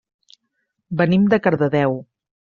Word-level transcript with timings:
Venim 1.01 1.27
de 1.33 1.39
Cardedeu. 1.47 1.95